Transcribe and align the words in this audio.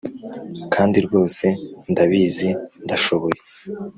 kandi 0.73 0.97
rwose 1.05 1.45
ndabizi 1.91 2.49
ndashoboye. 2.85 3.39